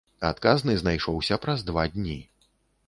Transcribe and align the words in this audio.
Адказны 0.29 0.75
знайшоўся 0.81 1.41
праз 1.45 1.59
два 1.69 1.83
дні. 1.97 2.19